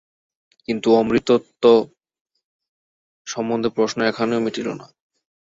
কিন্তু 0.67 0.87
অমৃতত্ব 0.95 1.63
সম্বন্ধে 3.27 3.69
প্রশ্ন 3.77 3.97
এখানেও 4.03 4.43
মিটিল 4.45 4.67
না। 4.73 4.85